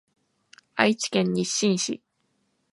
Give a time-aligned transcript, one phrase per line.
[0.73, 2.01] 愛知県日進市